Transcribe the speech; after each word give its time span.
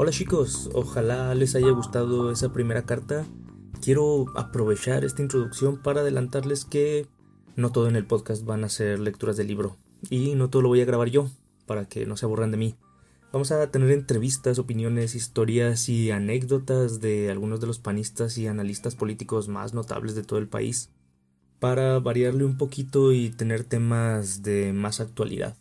Hola 0.00 0.12
chicos, 0.12 0.70
ojalá 0.74 1.34
les 1.34 1.56
haya 1.56 1.72
gustado 1.72 2.30
esa 2.30 2.52
primera 2.52 2.82
carta. 2.82 3.26
Quiero 3.82 4.26
aprovechar 4.36 5.04
esta 5.04 5.22
introducción 5.22 5.82
para 5.82 6.02
adelantarles 6.02 6.64
que 6.64 7.08
no 7.56 7.72
todo 7.72 7.88
en 7.88 7.96
el 7.96 8.06
podcast 8.06 8.44
van 8.44 8.62
a 8.62 8.68
ser 8.68 9.00
lecturas 9.00 9.36
de 9.36 9.42
libro 9.42 9.76
y 10.08 10.36
no 10.36 10.50
todo 10.50 10.62
lo 10.62 10.68
voy 10.68 10.80
a 10.82 10.84
grabar 10.84 11.08
yo 11.08 11.28
para 11.66 11.86
que 11.86 12.06
no 12.06 12.16
se 12.16 12.26
aburran 12.26 12.52
de 12.52 12.58
mí. 12.58 12.76
Vamos 13.32 13.50
a 13.50 13.72
tener 13.72 13.90
entrevistas, 13.90 14.60
opiniones, 14.60 15.16
historias 15.16 15.88
y 15.88 16.12
anécdotas 16.12 17.00
de 17.00 17.32
algunos 17.32 17.58
de 17.58 17.66
los 17.66 17.80
panistas 17.80 18.38
y 18.38 18.46
analistas 18.46 18.94
políticos 18.94 19.48
más 19.48 19.74
notables 19.74 20.14
de 20.14 20.22
todo 20.22 20.38
el 20.38 20.46
país, 20.46 20.92
para 21.58 21.98
variarle 21.98 22.44
un 22.44 22.56
poquito 22.56 23.12
y 23.12 23.30
tener 23.30 23.64
temas 23.64 24.44
de 24.44 24.72
más 24.72 25.00
actualidad. 25.00 25.56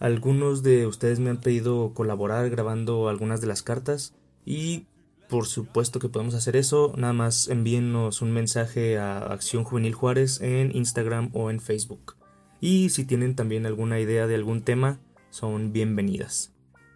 Algunos 0.00 0.62
de 0.62 0.86
ustedes 0.86 1.20
me 1.20 1.28
han 1.30 1.40
pedido 1.40 1.92
colaborar 1.94 2.48
grabando 2.48 3.08
algunas 3.08 3.40
de 3.42 3.46
las 3.46 3.62
cartas 3.62 4.14
y 4.44 4.86
por 5.28 5.46
supuesto 5.46 6.00
que 6.00 6.08
podemos 6.08 6.34
hacer 6.34 6.56
eso, 6.56 6.92
nada 6.96 7.12
más 7.12 7.48
envíennos 7.48 8.20
un 8.20 8.32
mensaje 8.32 8.98
a 8.98 9.18
Acción 9.18 9.62
Juvenil 9.62 9.94
Juárez 9.94 10.40
en 10.40 10.74
Instagram 10.74 11.30
o 11.34 11.50
en 11.50 11.60
Facebook. 11.60 12.16
Y 12.60 12.88
si 12.88 13.04
tienen 13.04 13.36
también 13.36 13.64
alguna 13.66 14.00
idea 14.00 14.26
de 14.26 14.34
algún 14.34 14.62
tema, 14.62 14.98
son 15.30 15.72
bienvenidas. 15.72 16.52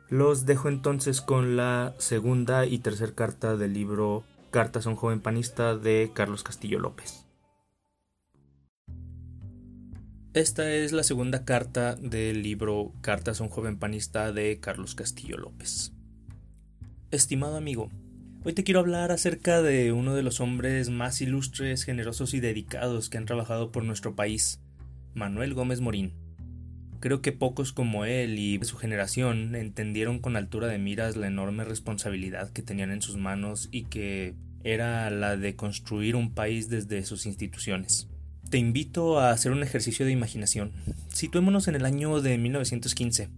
Los 0.09 0.47
dejo 0.47 0.69
entonces 0.69 1.21
con 1.21 1.57
la 1.57 1.95
segunda 1.99 2.67
y 2.67 2.79
tercera 2.79 3.15
carta 3.15 3.57
del 3.57 3.75
libro 3.75 4.25
Cartas 4.51 4.87
a 4.87 4.91
un 4.91 4.97
joven 4.97 5.21
panista 5.21 5.77
de 5.77 6.11
Carlos 6.15 6.43
Castillo 6.43 6.81
López. 6.81 7.27
Esta 10.35 10.69
es 10.69 10.91
la 10.91 11.05
segunda 11.05 11.45
carta 11.45 11.95
del 11.95 12.43
libro 12.43 12.93
Cartas 13.03 13.41
a 13.41 13.45
un 13.45 13.51
joven 13.51 13.79
panista 13.79 14.33
de 14.33 14.59
Carlos 14.59 14.97
Castillo 14.97 15.37
López. 15.39 15.93
Estimado 17.13 17.57
amigo, 17.57 17.89
hoy 18.43 18.53
te 18.53 18.65
quiero 18.65 18.81
hablar 18.81 19.13
acerca 19.13 19.63
de 19.63 19.93
uno 19.93 20.17
de 20.17 20.25
los 20.25 20.41
hombres 20.41 20.91
más 20.91 21.21
ilustres, 21.21 21.85
generosos 21.85 22.35
y 22.35 22.41
dedicados 22.41 23.11
que 23.11 23.17
han 23.17 23.27
trabajado 23.27 23.71
por 23.71 23.85
nuestro 23.85 24.17
país, 24.17 24.59
Manuel 25.15 25.55
Gómez 25.55 25.81
Morín. 25.81 26.15
Creo 26.99 27.23
que 27.23 27.31
pocos 27.31 27.73
como 27.73 28.05
él 28.05 28.37
y 28.37 28.59
su 28.65 28.77
generación 28.77 29.55
entendieron 29.55 30.19
con 30.19 30.35
altura 30.35 30.67
de 30.67 30.79
miras 30.79 31.15
la 31.15 31.29
enorme 31.29 31.63
responsabilidad 31.63 32.51
que 32.51 32.63
tenían 32.63 32.91
en 32.91 33.03
sus 33.03 33.17
manos 33.17 33.69
y 33.71 33.85
que 33.85 34.35
era 34.65 35.09
la 35.11 35.37
de 35.37 35.55
construir 35.55 36.17
un 36.17 36.35
país 36.35 36.69
desde 36.69 37.05
sus 37.05 37.25
instituciones. 37.25 38.09
Te 38.55 38.59
invito 38.59 39.19
a 39.19 39.33
hacer 39.33 39.51
un 39.51 39.65
ejercicio 39.65 40.07
de 40.07 40.13
imaginación. 40.13 40.71
Situémonos 41.09 41.67
en 41.67 41.75
el 41.75 41.85
año 41.85 42.21
de 42.21 42.39
1915, 42.39 43.29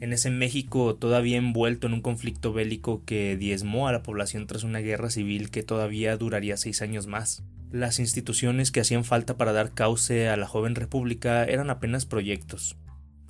en 0.00 0.12
ese 0.12 0.28
México 0.28 0.96
todavía 0.96 1.38
envuelto 1.38 1.86
en 1.86 1.94
un 1.94 2.02
conflicto 2.02 2.52
bélico 2.52 3.02
que 3.06 3.38
diezmó 3.38 3.88
a 3.88 3.92
la 3.92 4.02
población 4.02 4.46
tras 4.46 4.64
una 4.64 4.80
guerra 4.80 5.08
civil 5.08 5.48
que 5.48 5.62
todavía 5.62 6.18
duraría 6.18 6.58
seis 6.58 6.82
años 6.82 7.06
más. 7.06 7.42
Las 7.70 7.98
instituciones 7.98 8.70
que 8.70 8.80
hacían 8.80 9.04
falta 9.04 9.38
para 9.38 9.54
dar 9.54 9.72
cauce 9.72 10.28
a 10.28 10.36
la 10.36 10.46
joven 10.46 10.74
república 10.74 11.46
eran 11.46 11.70
apenas 11.70 12.04
proyectos. 12.04 12.76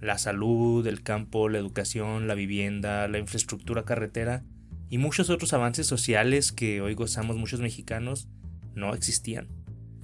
La 0.00 0.19
salud, 0.19 0.84
el 0.84 1.05
campo, 1.05 1.48
la 1.48 1.58
educación, 1.58 2.27
la 2.27 2.34
vivienda, 2.34 3.06
la 3.06 3.20
infraestructura 3.20 3.84
carretera 3.84 4.42
y 4.91 4.98
muchos 4.98 5.31
otros 5.31 5.53
avances 5.53 5.86
sociales 5.86 6.50
que 6.50 6.81
hoy 6.81 6.94
gozamos 6.94 7.36
muchos 7.36 7.60
mexicanos 7.60 8.27
no 8.75 8.94
existían. 8.94 9.55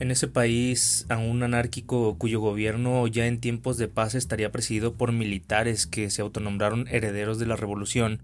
En 0.03 0.11
ese 0.11 0.27
país 0.27 1.07
aún 1.11 1.45
anárquico 1.45 2.19
cuyo 2.19 2.41
gobierno 2.41 3.07
ya 3.07 3.29
en 3.29 3.39
tiempos 3.39 3.77
de 3.79 3.87
paz 3.87 4.17
estaría 4.17 4.51
presidido 4.51 4.95
por 4.95 5.13
militares 5.13 5.87
que 5.87 6.11
se 6.11 6.23
autonombraron 6.23 6.89
herederos 6.89 7.39
de 7.39 7.47
la 7.47 7.55
revolución, 7.55 8.21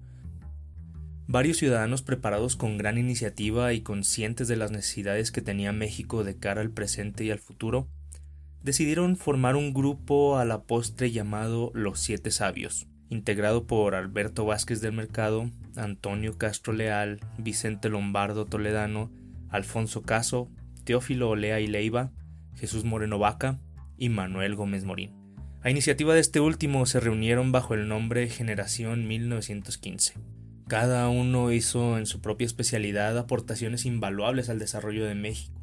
Varios 1.29 1.59
ciudadanos 1.59 2.03
preparados 2.03 2.57
con 2.57 2.79
gran 2.79 2.99
iniciativa 2.99 3.73
y 3.75 3.83
conscientes 3.83 4.49
de 4.49 4.57
las 4.57 4.73
necesidades 4.73 5.31
que 5.31 5.41
tenía 5.41 5.73
México 5.73 6.25
de 6.25 6.37
cara 6.37 6.63
al 6.63 6.71
presente 6.71 7.23
y 7.23 7.31
al 7.31 7.39
futuro, 7.39 7.87
decidieron 8.65 9.17
formar 9.17 9.55
un 9.55 9.73
grupo 9.73 10.37
a 10.39 10.45
la 10.45 10.63
postre 10.63 11.13
llamado 11.13 11.71
Los 11.75 12.01
Siete 12.01 12.33
Sabios, 12.33 12.89
integrado 13.09 13.69
por 13.69 13.95
Alberto 13.95 14.47
Vázquez 14.47 14.81
del 14.81 14.95
Mercado, 14.95 15.49
Antonio 15.77 16.39
Castro 16.39 16.73
Leal, 16.73 17.21
Vicente 17.37 17.89
Lombardo 17.89 18.47
Toledano, 18.47 19.13
Alfonso 19.51 20.03
Caso, 20.03 20.49
Teófilo 20.89 21.29
Olea 21.29 21.61
y 21.61 21.69
Leiva, 21.69 22.11
Jesús 22.57 22.85
Moreno 22.85 23.21
Vaca 23.21 23.61
y 23.97 24.09
Manuel 24.09 24.57
Gómez 24.57 24.85
Morín. 24.85 25.13
A 25.63 25.71
iniciativa 25.71 26.15
de 26.15 26.21
este 26.21 26.41
último 26.41 26.87
se 26.87 26.99
reunieron 26.99 27.53
bajo 27.53 27.75
el 27.75 27.89
nombre 27.89 28.29
Generación 28.29 29.07
1915 29.07 30.15
cada 30.69 31.09
uno 31.09 31.51
hizo 31.51 31.97
en 31.97 32.05
su 32.05 32.21
propia 32.21 32.45
especialidad 32.45 33.17
aportaciones 33.17 33.87
invaluables 33.87 34.51
al 34.51 34.59
desarrollo 34.59 35.07
de 35.07 35.15
México. 35.15 35.59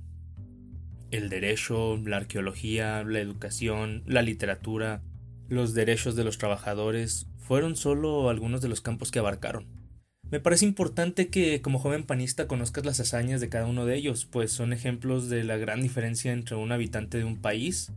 El 1.11 1.29
derecho, 1.29 1.97
la 2.03 2.17
arqueología, 2.17 3.03
la 3.03 3.19
educación, 3.19 4.01
la 4.07 4.23
literatura, 4.23 5.03
los 5.47 5.75
derechos 5.75 6.15
de 6.15 6.23
los 6.23 6.39
trabajadores 6.39 7.27
fueron 7.37 7.75
solo 7.75 8.31
algunos 8.31 8.61
de 8.61 8.67
los 8.67 8.81
campos 8.81 9.11
que 9.11 9.19
abarcaron. 9.19 9.67
Me 10.31 10.39
parece 10.39 10.65
importante 10.65 11.29
que 11.29 11.61
como 11.61 11.79
joven 11.79 12.03
panista 12.03 12.47
conozcas 12.47 12.85
las 12.85 12.99
hazañas 12.99 13.41
de 13.41 13.49
cada 13.49 13.67
uno 13.67 13.85
de 13.85 13.95
ellos, 13.95 14.25
pues 14.25 14.51
son 14.51 14.73
ejemplos 14.73 15.29
de 15.29 15.43
la 15.43 15.57
gran 15.57 15.81
diferencia 15.81 16.33
entre 16.33 16.55
un 16.55 16.71
habitante 16.71 17.17
de 17.17 17.23
un 17.23 17.37
país, 17.37 17.91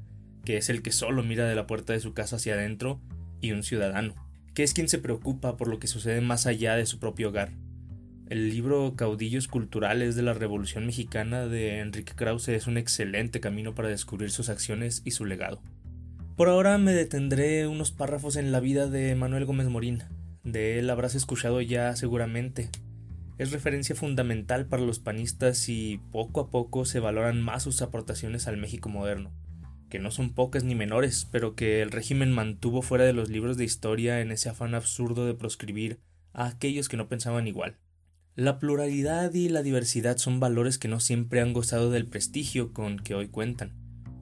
que 0.45 0.57
es 0.57 0.69
el 0.69 0.83
que 0.83 0.93
solo 0.93 1.23
mira 1.23 1.47
de 1.49 1.55
la 1.55 1.67
puerta 1.67 1.93
de 1.93 2.01
su 2.01 2.13
casa 2.15 2.37
hacia 2.37 2.55
adentro, 2.55 3.01
y 3.41 3.53
un 3.53 3.63
ciudadano 3.63 4.29
que 4.59 4.65
es 4.65 4.75
quien 4.75 4.89
se 4.89 4.99
preocupa 4.99 5.57
por 5.57 5.69
lo 5.69 5.79
que 5.79 5.87
sucede 5.87 6.21
más 6.21 6.47
allá 6.47 6.75
de 6.75 6.85
su 6.85 6.99
propio 6.99 7.29
hogar. 7.29 7.53
El 8.29 8.51
libro 8.51 8.95
Caudillos 8.97 9.47
Culturales 9.47 10.17
de 10.17 10.23
la 10.23 10.35
Revolución 10.35 10.85
Mexicana 10.85 11.47
de 11.47 11.79
Enrique 11.79 12.15
Krause 12.17 12.49
es 12.49 12.67
un 12.67 12.77
excelente 12.77 13.39
camino 13.39 13.77
para 13.77 13.89
descubrir 13.89 14.33
sus 14.33 14.49
acciones 14.49 15.03
y 15.05 15.13
su 15.13 15.27
legado. 15.27 15.63
Por 16.37 16.49
ahora 16.49 16.77
me 16.77 16.93
detendré 16.93 17.69
unos 17.69 17.93
párrafos 17.93 18.35
en 18.35 18.51
la 18.51 18.59
vida 18.59 18.89
de 18.89 19.15
Manuel 19.15 19.45
Gómez 19.45 19.69
Morín. 19.69 20.03
De 20.53 20.79
él 20.79 20.91
habrás 20.91 21.15
escuchado 21.15 21.61
ya 21.61 21.95
seguramente. 21.97 22.71
Es 23.39 23.53
referencia 23.53 23.95
fundamental 23.95 24.67
para 24.67 24.83
los 24.83 24.99
panistas 24.99 25.69
y 25.69 26.01
poco 26.13 26.41
a 26.41 26.51
poco 26.51 26.85
se 26.85 27.01
valoran 27.01 27.41
más 27.41 27.63
sus 27.63 27.83
aportaciones 27.83 28.49
al 28.49 28.57
México 28.57 28.89
moderno 28.89 29.33
que 29.89 29.99
no 29.99 30.11
son 30.11 30.35
pocas 30.35 30.65
ni 30.65 30.75
menores, 30.75 31.27
pero 31.31 31.55
que 31.55 31.83
el 31.83 31.91
régimen 31.91 32.33
mantuvo 32.33 32.83
fuera 32.83 33.05
de 33.05 33.13
los 33.13 33.31
libros 33.31 33.57
de 33.57 33.65
historia 33.65 34.21
en 34.21 34.31
ese 34.31 34.49
afán 34.49 34.75
absurdo 34.75 35.27
de 35.27 35.35
proscribir 35.35 35.99
a 36.33 36.47
aquellos 36.47 36.89
que 36.89 36.97
no 36.97 37.09
pensaban 37.09 37.47
igual. 37.47 37.77
La 38.35 38.59
pluralidad 38.59 39.33
y 39.35 39.49
la 39.49 39.63
diversidad 39.63 40.19
son 40.19 40.39
valores 40.39 40.79
que 40.79 40.89
no 40.89 41.01
siempre 41.01 41.41
han 41.41 41.53
gozado 41.53 41.91
del 41.91 42.07
prestigio 42.07 42.73
con 42.73 42.99
que 42.99 43.15
hoy 43.15 43.29
cuentan. 43.29 43.73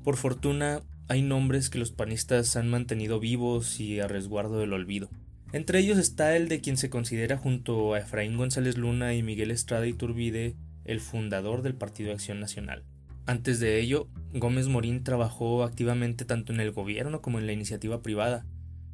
Por 0.04 0.16
fortuna, 0.16 0.82
hay 1.08 1.22
nombres 1.22 1.68
que 1.68 1.78
los 1.78 1.90
panistas 1.90 2.56
han 2.56 2.68
mantenido 2.68 3.20
vivos 3.20 3.78
y 3.80 4.00
a 4.00 4.08
resguardo 4.08 4.58
del 4.58 4.72
olvido. 4.72 5.10
Entre 5.52 5.78
ellos 5.78 5.98
está 5.98 6.36
el 6.36 6.48
de 6.48 6.60
quien 6.60 6.76
se 6.76 6.90
considera 6.90 7.36
junto 7.36 7.94
a 7.94 8.00
Efraín 8.00 8.36
González 8.36 8.76
Luna 8.76 9.14
y 9.14 9.22
Miguel 9.22 9.50
Estrada 9.50 9.86
Iturbide 9.86 10.56
el 10.84 11.00
fundador 11.00 11.62
del 11.62 11.74
Partido 11.74 12.12
Acción 12.12 12.40
Nacional. 12.40 12.84
Antes 13.26 13.58
de 13.58 13.80
ello, 13.80 14.08
Gómez 14.32 14.68
Morín 14.68 15.02
trabajó 15.02 15.64
activamente 15.64 16.24
tanto 16.24 16.52
en 16.52 16.60
el 16.60 16.70
gobierno 16.70 17.22
como 17.22 17.38
en 17.38 17.46
la 17.46 17.52
iniciativa 17.52 18.02
privada. 18.02 18.46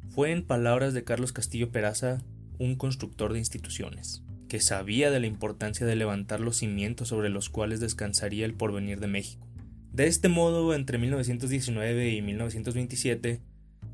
Fue, 0.09 0.31
en 0.31 0.43
palabras 0.43 0.93
de 0.93 1.03
Carlos 1.03 1.33
Castillo 1.33 1.71
Peraza, 1.71 2.19
un 2.57 2.75
constructor 2.75 3.33
de 3.33 3.39
instituciones, 3.39 4.23
que 4.47 4.59
sabía 4.59 5.11
de 5.11 5.19
la 5.19 5.27
importancia 5.27 5.85
de 5.85 5.95
levantar 5.95 6.39
los 6.39 6.57
cimientos 6.57 7.09
sobre 7.09 7.29
los 7.29 7.49
cuales 7.49 7.79
descansaría 7.79 8.45
el 8.45 8.55
porvenir 8.55 8.99
de 8.99 9.07
México. 9.07 9.47
De 9.91 10.07
este 10.07 10.29
modo, 10.29 10.73
entre 10.73 10.97
1919 10.97 12.09
y 12.13 12.21
1927, 12.23 13.41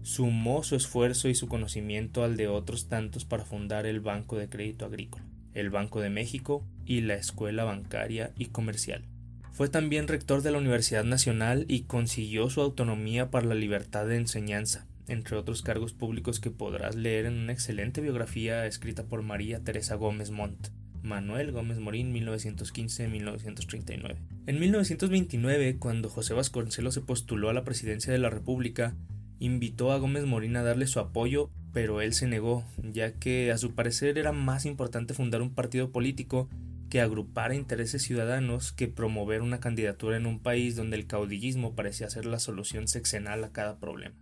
sumó 0.02 0.64
su 0.64 0.76
esfuerzo 0.76 1.30
y 1.30 1.36
su 1.36 1.48
conocimiento 1.48 2.24
al 2.24 2.38
de 2.38 2.48
otros 2.48 2.88
tantos 2.88 3.26
para 3.26 3.46
fundar 3.46 3.86
el 3.86 4.00
Banco 4.00 4.38
de 4.38 4.50
Crédito 4.50 4.86
Agrícola, 4.86 5.26
el 5.54 5.70
Banco 5.70 6.02
de 6.02 6.10
México 6.10 6.66
y 6.86 7.02
la 7.02 7.16
Escuela 7.16 7.64
Bancaria 7.64 8.32
y 8.38 8.48
Comercial. 8.48 9.06
Fue 9.52 9.68
también 9.68 10.08
rector 10.08 10.42
de 10.42 10.52
la 10.52 10.58
Universidad 10.58 11.04
Nacional 11.04 11.66
y 11.68 11.82
consiguió 11.82 12.50
su 12.50 12.62
autonomía 12.62 13.30
para 13.30 13.48
la 13.48 13.56
libertad 13.56 14.08
de 14.08 14.16
enseñanza, 14.16 14.88
entre 15.08 15.36
otros 15.36 15.64
cargos 15.64 15.94
públicos 15.94 16.40
que 16.40 16.52
podrás 16.52 16.96
leer 16.96 17.26
en 17.26 17.34
una 17.34 17.52
excelente 17.52 18.00
biografía 18.00 18.66
escrita 18.66 19.04
por 19.04 19.22
María 19.22 19.62
Teresa 19.64 19.96
Gómez 19.96 20.32
Montt. 20.32 20.70
Manuel 21.02 21.52
Gómez 21.52 21.80
Morín 21.80 22.14
1915-1939. 22.14 24.16
En 24.48 24.60
1929, 24.60 25.78
cuando 25.78 26.10
José 26.10 26.34
Vasconcelos 26.34 26.94
se 26.94 27.02
postuló 27.02 27.50
a 27.50 27.54
la 27.54 27.64
presidencia 27.64 28.12
de 28.12 28.20
la 28.20 28.30
República, 28.30 28.96
invitó 29.40 29.92
a 29.92 29.98
Gómez 29.98 30.26
Morín 30.26 30.56
a 30.58 30.64
darle 30.64 30.88
su 30.88 31.00
apoyo, 31.00 31.50
pero 31.74 32.02
él 32.02 32.14
se 32.14 32.28
negó, 32.28 32.64
ya 32.84 33.14
que 33.14 33.52
a 33.52 33.58
su 33.58 33.74
parecer 33.74 34.18
era 34.18 34.32
más 34.32 34.66
importante 34.66 35.14
fundar 35.14 35.42
un 35.42 35.54
partido 35.54 35.92
político 35.92 36.50
que 36.90 37.02
agrupara 37.02 37.56
intereses 37.56 38.02
ciudadanos 38.02 38.72
que 38.72 38.88
promover 38.88 39.42
una 39.42 39.60
candidatura 39.60 40.18
en 40.18 40.26
un 40.26 40.40
país 40.40 40.76
donde 40.76 40.98
el 40.98 41.08
caudillismo 41.08 41.76
parecía 41.76 42.10
ser 42.10 42.26
la 42.26 42.40
solución 42.40 42.88
sexenal 42.88 43.44
a 43.44 43.52
cada 43.52 43.78
problema. 43.78 44.16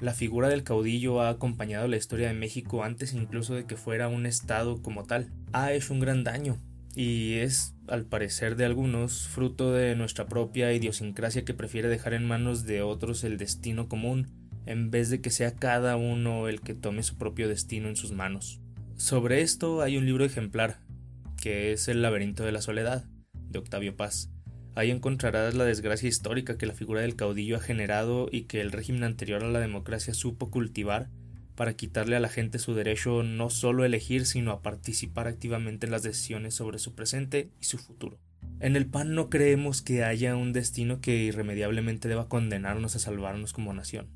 La 0.00 0.12
figura 0.12 0.48
del 0.48 0.62
caudillo 0.62 1.20
ha 1.20 1.30
acompañado 1.30 1.88
la 1.88 1.96
historia 1.96 2.28
de 2.28 2.34
México 2.34 2.84
antes 2.84 3.12
incluso 3.14 3.54
de 3.54 3.64
que 3.64 3.76
fuera 3.76 4.08
un 4.08 4.26
estado 4.26 4.82
como 4.82 5.04
tal. 5.04 5.32
Ha 5.52 5.72
hecho 5.72 5.94
un 5.94 6.00
gran 6.00 6.22
daño 6.22 6.58
y 6.94 7.34
es, 7.34 7.74
al 7.88 8.04
parecer 8.04 8.56
de 8.56 8.66
algunos, 8.66 9.26
fruto 9.28 9.72
de 9.72 9.96
nuestra 9.96 10.26
propia 10.26 10.72
idiosincrasia 10.72 11.44
que 11.44 11.54
prefiere 11.54 11.88
dejar 11.88 12.14
en 12.14 12.26
manos 12.26 12.64
de 12.64 12.82
otros 12.82 13.24
el 13.24 13.36
destino 13.36 13.88
común 13.88 14.28
en 14.66 14.90
vez 14.90 15.08
de 15.08 15.20
que 15.20 15.30
sea 15.30 15.54
cada 15.54 15.96
uno 15.96 16.48
el 16.48 16.60
que 16.60 16.74
tome 16.74 17.02
su 17.02 17.16
propio 17.16 17.48
destino 17.48 17.88
en 17.88 17.96
sus 17.96 18.12
manos. 18.12 18.60
Sobre 18.96 19.40
esto 19.40 19.80
hay 19.80 19.96
un 19.96 20.06
libro 20.06 20.24
ejemplar, 20.24 20.80
que 21.40 21.72
es 21.72 21.88
El 21.88 22.02
laberinto 22.02 22.44
de 22.44 22.52
la 22.52 22.60
soledad, 22.60 23.04
de 23.32 23.58
Octavio 23.58 23.96
Paz, 23.96 24.30
Ahí 24.76 24.90
encontrarás 24.90 25.54
la 25.54 25.64
desgracia 25.64 26.06
histórica 26.06 26.58
que 26.58 26.66
la 26.66 26.74
figura 26.74 27.00
del 27.00 27.16
caudillo 27.16 27.56
ha 27.56 27.60
generado 27.60 28.28
y 28.30 28.42
que 28.42 28.60
el 28.60 28.72
régimen 28.72 29.04
anterior 29.04 29.42
a 29.42 29.48
la 29.48 29.58
democracia 29.58 30.12
supo 30.12 30.50
cultivar 30.50 31.08
para 31.54 31.72
quitarle 31.72 32.14
a 32.14 32.20
la 32.20 32.28
gente 32.28 32.58
su 32.58 32.74
derecho 32.74 33.22
no 33.22 33.48
solo 33.48 33.82
a 33.82 33.86
elegir, 33.86 34.26
sino 34.26 34.50
a 34.50 34.60
participar 34.60 35.28
activamente 35.28 35.86
en 35.86 35.92
las 35.92 36.02
decisiones 36.02 36.52
sobre 36.52 36.78
su 36.78 36.94
presente 36.94 37.48
y 37.58 37.64
su 37.64 37.78
futuro. 37.78 38.18
En 38.60 38.76
el 38.76 38.84
PAN 38.84 39.14
no 39.14 39.30
creemos 39.30 39.80
que 39.80 40.04
haya 40.04 40.36
un 40.36 40.52
destino 40.52 41.00
que 41.00 41.16
irremediablemente 41.24 42.06
deba 42.06 42.28
condenarnos 42.28 42.96
a 42.96 42.98
salvarnos 42.98 43.54
como 43.54 43.72
nación. 43.72 44.08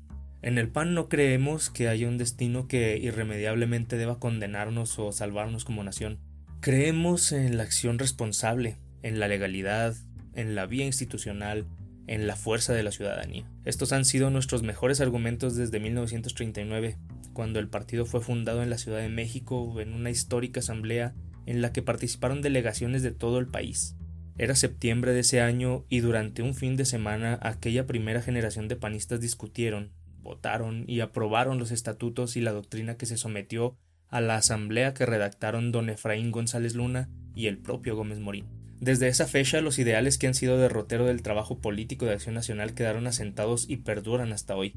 En 0.43 0.57
el 0.57 0.69
PAN 0.69 0.95
no 0.95 1.07
creemos 1.07 1.69
que 1.69 1.87
haya 1.87 2.07
un 2.07 2.17
destino 2.17 2.67
que 2.67 2.97
irremediablemente 2.97 3.97
deba 3.97 4.17
condenarnos 4.17 4.97
o 4.97 5.11
salvarnos 5.11 5.65
como 5.65 5.83
nación. 5.83 6.19
Creemos 6.61 7.31
en 7.31 7.57
la 7.57 7.63
acción 7.63 7.99
responsable, 7.99 8.77
en 9.03 9.19
la 9.19 9.27
legalidad, 9.27 9.95
en 10.33 10.55
la 10.55 10.65
vía 10.65 10.85
institucional, 10.85 11.67
en 12.07 12.25
la 12.25 12.35
fuerza 12.35 12.73
de 12.73 12.81
la 12.81 12.91
ciudadanía. 12.91 13.47
Estos 13.65 13.91
han 13.91 14.03
sido 14.03 14.31
nuestros 14.31 14.63
mejores 14.63 14.99
argumentos 14.99 15.55
desde 15.55 15.79
1939, 15.79 16.97
cuando 17.33 17.59
el 17.59 17.67
partido 17.67 18.07
fue 18.07 18.21
fundado 18.21 18.63
en 18.63 18.71
la 18.71 18.79
Ciudad 18.79 18.99
de 18.99 19.09
México 19.09 19.79
en 19.79 19.93
una 19.93 20.09
histórica 20.09 20.59
asamblea 20.59 21.13
en 21.45 21.61
la 21.61 21.71
que 21.71 21.83
participaron 21.83 22.41
delegaciones 22.41 23.03
de 23.03 23.11
todo 23.11 23.37
el 23.37 23.47
país. 23.47 23.95
Era 24.39 24.55
septiembre 24.55 25.13
de 25.13 25.19
ese 25.19 25.39
año 25.39 25.85
y 25.87 25.99
durante 25.99 26.41
un 26.41 26.55
fin 26.55 26.75
de 26.77 26.85
semana 26.85 27.37
aquella 27.43 27.85
primera 27.85 28.23
generación 28.23 28.67
de 28.67 28.75
panistas 28.75 29.21
discutieron, 29.21 29.91
votaron 30.21 30.85
y 30.87 30.99
aprobaron 30.99 31.59
los 31.59 31.71
estatutos 31.71 32.37
y 32.37 32.41
la 32.41 32.51
doctrina 32.51 32.95
que 32.95 33.05
se 33.05 33.17
sometió 33.17 33.75
a 34.09 34.21
la 34.21 34.35
asamblea 34.35 34.93
que 34.93 35.05
redactaron 35.05 35.71
don 35.71 35.89
Efraín 35.89 36.31
González 36.31 36.75
Luna 36.75 37.09
y 37.33 37.47
el 37.47 37.57
propio 37.57 37.95
Gómez 37.95 38.19
Morín. 38.19 38.45
Desde 38.79 39.07
esa 39.07 39.27
fecha, 39.27 39.61
los 39.61 39.77
ideales 39.79 40.17
que 40.17 40.27
han 40.27 40.33
sido 40.33 40.57
derrotero 40.57 41.05
del 41.05 41.21
trabajo 41.21 41.59
político 41.59 42.05
de 42.05 42.13
Acción 42.13 42.35
Nacional 42.35 42.73
quedaron 42.73 43.07
asentados 43.07 43.69
y 43.69 43.77
perduran 43.77 44.33
hasta 44.33 44.55
hoy. 44.55 44.73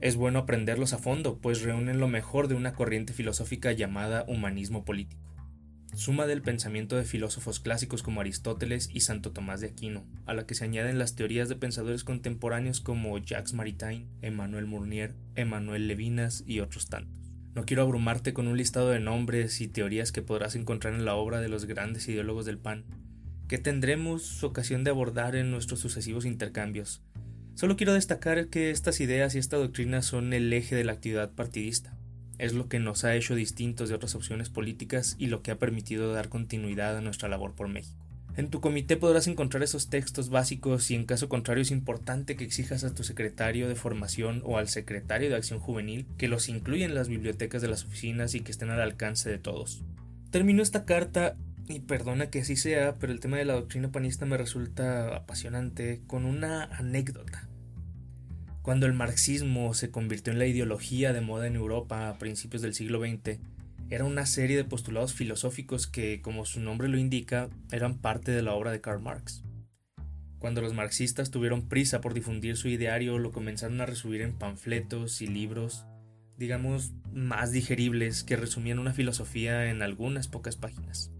Es 0.00 0.14
bueno 0.14 0.38
aprenderlos 0.38 0.92
a 0.92 0.98
fondo, 0.98 1.38
pues 1.38 1.62
reúnen 1.62 1.98
lo 1.98 2.06
mejor 2.06 2.46
de 2.46 2.54
una 2.54 2.72
corriente 2.74 3.12
filosófica 3.12 3.72
llamada 3.72 4.24
humanismo 4.28 4.84
político. 4.84 5.20
Suma 5.94 6.26
del 6.26 6.42
pensamiento 6.42 6.96
de 6.96 7.04
filósofos 7.04 7.60
clásicos 7.60 8.02
como 8.02 8.20
Aristóteles 8.20 8.88
y 8.92 9.00
Santo 9.00 9.32
Tomás 9.32 9.60
de 9.60 9.68
Aquino, 9.68 10.06
a 10.26 10.34
la 10.34 10.46
que 10.46 10.54
se 10.54 10.64
añaden 10.64 10.98
las 10.98 11.14
teorías 11.14 11.48
de 11.48 11.56
pensadores 11.56 12.04
contemporáneos 12.04 12.80
como 12.80 13.18
Jacques 13.18 13.54
Maritain, 13.54 14.06
Emmanuel 14.22 14.66
Mournier, 14.66 15.14
Emmanuel 15.34 15.88
Levinas 15.88 16.44
y 16.46 16.60
otros 16.60 16.88
tantos. 16.88 17.18
No 17.54 17.64
quiero 17.64 17.82
abrumarte 17.82 18.32
con 18.32 18.46
un 18.46 18.56
listado 18.56 18.90
de 18.90 19.00
nombres 19.00 19.60
y 19.60 19.66
teorías 19.66 20.12
que 20.12 20.22
podrás 20.22 20.54
encontrar 20.54 20.94
en 20.94 21.04
la 21.04 21.16
obra 21.16 21.40
de 21.40 21.48
los 21.48 21.64
grandes 21.64 22.06
ideólogos 22.06 22.46
del 22.46 22.58
PAN, 22.58 22.84
que 23.48 23.58
tendremos 23.58 24.44
ocasión 24.44 24.84
de 24.84 24.90
abordar 24.90 25.34
en 25.34 25.50
nuestros 25.50 25.80
sucesivos 25.80 26.24
intercambios. 26.24 27.02
Solo 27.54 27.76
quiero 27.76 27.94
destacar 27.94 28.46
que 28.46 28.70
estas 28.70 29.00
ideas 29.00 29.34
y 29.34 29.38
esta 29.38 29.56
doctrina 29.56 30.02
son 30.02 30.32
el 30.32 30.52
eje 30.52 30.76
de 30.76 30.84
la 30.84 30.92
actividad 30.92 31.32
partidista. 31.32 31.97
Es 32.38 32.54
lo 32.54 32.68
que 32.68 32.78
nos 32.78 33.04
ha 33.04 33.14
hecho 33.14 33.34
distintos 33.34 33.88
de 33.88 33.94
otras 33.94 34.14
opciones 34.14 34.48
políticas 34.48 35.16
y 35.18 35.26
lo 35.26 35.42
que 35.42 35.50
ha 35.50 35.58
permitido 35.58 36.12
dar 36.12 36.28
continuidad 36.28 36.96
a 36.96 37.00
nuestra 37.00 37.28
labor 37.28 37.54
por 37.54 37.68
México. 37.68 37.98
En 38.38 38.50
tu 38.50 38.60
comité 38.60 38.96
podrás 38.96 39.26
encontrar 39.26 39.64
esos 39.64 39.90
textos 39.90 40.30
básicos 40.30 40.92
y 40.92 40.94
en 40.94 41.06
caso 41.06 41.28
contrario 41.28 41.62
es 41.62 41.72
importante 41.72 42.36
que 42.36 42.44
exijas 42.44 42.84
a 42.84 42.94
tu 42.94 43.02
secretario 43.02 43.66
de 43.66 43.74
formación 43.74 44.42
o 44.44 44.58
al 44.58 44.68
secretario 44.68 45.28
de 45.28 45.34
acción 45.34 45.58
juvenil 45.58 46.06
que 46.16 46.28
los 46.28 46.48
incluya 46.48 46.86
en 46.86 46.94
las 46.94 47.08
bibliotecas 47.08 47.62
de 47.62 47.66
las 47.66 47.84
oficinas 47.84 48.36
y 48.36 48.40
que 48.40 48.52
estén 48.52 48.70
al 48.70 48.80
alcance 48.80 49.28
de 49.28 49.38
todos. 49.38 49.82
Termino 50.30 50.62
esta 50.62 50.84
carta 50.84 51.34
y 51.68 51.80
perdona 51.80 52.30
que 52.30 52.42
así 52.42 52.54
sea, 52.54 52.94
pero 53.00 53.12
el 53.12 53.18
tema 53.18 53.38
de 53.38 53.44
la 53.44 53.54
doctrina 53.54 53.90
panista 53.90 54.24
me 54.24 54.36
resulta 54.36 55.16
apasionante 55.16 56.00
con 56.06 56.24
una 56.24 56.62
anécdota. 56.64 57.47
Cuando 58.68 58.84
el 58.84 58.92
marxismo 58.92 59.72
se 59.72 59.90
convirtió 59.90 60.30
en 60.30 60.38
la 60.38 60.44
ideología 60.44 61.14
de 61.14 61.22
moda 61.22 61.46
en 61.46 61.56
Europa 61.56 62.10
a 62.10 62.18
principios 62.18 62.60
del 62.60 62.74
siglo 62.74 63.00
XX, 63.00 63.38
era 63.88 64.04
una 64.04 64.26
serie 64.26 64.58
de 64.58 64.64
postulados 64.64 65.14
filosóficos 65.14 65.86
que, 65.86 66.20
como 66.20 66.44
su 66.44 66.60
nombre 66.60 66.88
lo 66.88 66.98
indica, 66.98 67.48
eran 67.72 67.96
parte 67.96 68.30
de 68.30 68.42
la 68.42 68.52
obra 68.52 68.70
de 68.70 68.82
Karl 68.82 69.00
Marx. 69.00 69.42
Cuando 70.38 70.60
los 70.60 70.74
marxistas 70.74 71.30
tuvieron 71.30 71.66
prisa 71.66 72.02
por 72.02 72.12
difundir 72.12 72.58
su 72.58 72.68
ideario, 72.68 73.18
lo 73.18 73.32
comenzaron 73.32 73.80
a 73.80 73.86
resumir 73.86 74.20
en 74.20 74.34
panfletos 74.34 75.22
y 75.22 75.28
libros, 75.28 75.86
digamos, 76.36 76.92
más 77.10 77.52
digeribles 77.52 78.22
que 78.22 78.36
resumían 78.36 78.80
una 78.80 78.92
filosofía 78.92 79.70
en 79.70 79.80
algunas 79.80 80.28
pocas 80.28 80.56
páginas. 80.56 81.10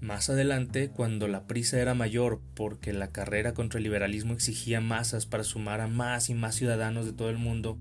Más 0.00 0.30
adelante, 0.30 0.88
cuando 0.88 1.28
la 1.28 1.46
prisa 1.46 1.78
era 1.78 1.92
mayor 1.92 2.40
porque 2.54 2.94
la 2.94 3.12
carrera 3.12 3.52
contra 3.52 3.78
el 3.78 3.84
liberalismo 3.84 4.32
exigía 4.32 4.80
masas 4.80 5.26
para 5.26 5.44
sumar 5.44 5.82
a 5.82 5.88
más 5.88 6.30
y 6.30 6.34
más 6.34 6.54
ciudadanos 6.54 7.04
de 7.04 7.12
todo 7.12 7.28
el 7.28 7.36
mundo, 7.36 7.78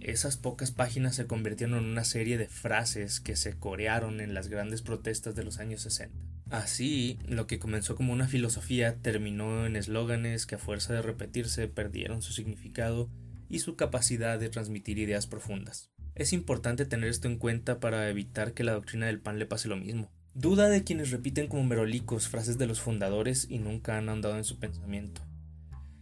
esas 0.00 0.36
pocas 0.36 0.70
páginas 0.70 1.16
se 1.16 1.26
convirtieron 1.26 1.78
en 1.78 1.84
una 1.86 2.04
serie 2.04 2.38
de 2.38 2.46
frases 2.46 3.18
que 3.18 3.34
se 3.34 3.58
corearon 3.58 4.20
en 4.20 4.34
las 4.34 4.46
grandes 4.46 4.82
protestas 4.82 5.34
de 5.34 5.42
los 5.42 5.58
años 5.58 5.82
60. 5.82 6.16
Así, 6.50 7.18
lo 7.26 7.48
que 7.48 7.58
comenzó 7.58 7.96
como 7.96 8.12
una 8.12 8.28
filosofía 8.28 8.96
terminó 9.02 9.66
en 9.66 9.74
eslóganes 9.74 10.46
que 10.46 10.54
a 10.54 10.58
fuerza 10.58 10.94
de 10.94 11.02
repetirse 11.02 11.66
perdieron 11.66 12.22
su 12.22 12.32
significado 12.32 13.10
y 13.48 13.58
su 13.58 13.74
capacidad 13.74 14.38
de 14.38 14.48
transmitir 14.48 14.98
ideas 14.98 15.26
profundas. 15.26 15.90
Es 16.14 16.32
importante 16.32 16.86
tener 16.86 17.10
esto 17.10 17.28
en 17.28 17.36
cuenta 17.36 17.80
para 17.80 18.08
evitar 18.08 18.54
que 18.54 18.64
la 18.64 18.72
doctrina 18.72 19.06
del 19.06 19.20
pan 19.20 19.38
le 19.38 19.46
pase 19.46 19.68
lo 19.68 19.76
mismo. 19.76 20.10
Duda 20.34 20.68
de 20.68 20.84
quienes 20.84 21.10
repiten 21.10 21.48
como 21.48 21.64
merolicos 21.64 22.28
frases 22.28 22.58
de 22.58 22.66
los 22.66 22.80
fundadores 22.80 23.46
y 23.50 23.58
nunca 23.58 23.98
han 23.98 24.08
andado 24.08 24.36
en 24.36 24.44
su 24.44 24.58
pensamiento. 24.58 25.22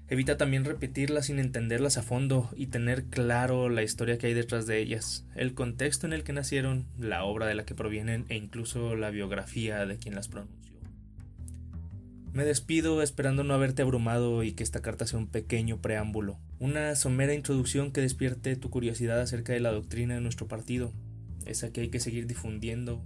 Evita 0.09 0.37
también 0.37 0.65
repetirlas 0.65 1.27
sin 1.27 1.41
entenderlas 1.41 1.99
a 1.99 2.03
fondo 2.03 2.51
y 2.55 2.67
tener 2.67 3.07
claro 3.07 3.69
la 3.69 3.83
historia 3.83 4.19
que 4.19 4.29
hay 4.29 4.35
detrás 4.35 4.67
de 4.67 4.79
ellas, 4.79 5.25
el 5.35 5.53
contexto 5.53 6.07
en 6.07 6.13
el 6.13 6.23
que 6.23 6.33
nacieron, 6.33 6.87
la 6.97 7.25
obra 7.25 7.47
de 7.47 7.57
la 7.57 7.65
que 7.65 7.75
provienen 7.75 8.25
e 8.29 8.37
incluso 8.37 8.95
la 8.95 9.11
biografía 9.11 9.85
de 9.85 9.97
quien 9.97 10.15
las 10.15 10.29
pronunció. 10.29 10.77
Me 12.33 12.45
despido 12.45 13.03
esperando 13.03 13.43
no 13.43 13.55
haberte 13.55 13.83
abrumado 13.83 14.45
y 14.45 14.53
que 14.53 14.63
esta 14.63 14.83
carta 14.83 15.07
sea 15.07 15.19
un 15.19 15.27
pequeño 15.27 15.79
preámbulo, 15.81 16.39
una 16.61 16.95
somera 16.95 17.35
introducción 17.35 17.91
que 17.91 18.03
despierte 18.03 18.55
tu 18.55 18.71
curiosidad 18.71 19.21
acerca 19.21 19.55
de 19.55 19.61
la 19.61 19.73
doctrina 19.73 20.15
de 20.15 20.21
nuestro 20.21 20.47
partido, 20.47 20.93
esa 21.47 21.73
que 21.73 21.81
hay 21.81 21.89
que 21.89 21.99
seguir 21.99 22.29
difundiendo 22.29 23.03